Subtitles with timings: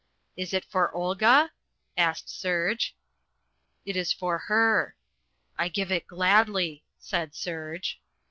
[0.35, 1.51] "Is it for Olga?"
[1.95, 2.95] asked Serge.
[3.85, 4.95] "It is for her."
[5.59, 8.01] "I give it gladly," said Serge.